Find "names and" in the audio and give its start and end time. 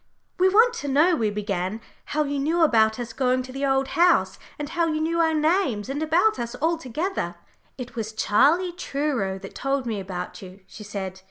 5.35-6.01